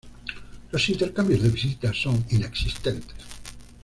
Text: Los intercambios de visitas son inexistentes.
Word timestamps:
Los 0.71 0.89
intercambios 0.89 1.43
de 1.43 1.49
visitas 1.49 1.95
son 1.95 2.25
inexistentes. 2.31 3.15